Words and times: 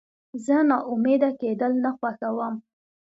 زه 0.45 0.55
ناامیده 0.69 1.29
کېدل 1.41 1.73
نه 1.83 1.91
خوښوم. 1.97 2.55